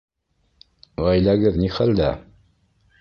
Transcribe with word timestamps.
Ғаиләгеҙ 1.07 1.59
ни 1.65 1.69
хәлдә? 1.77 2.11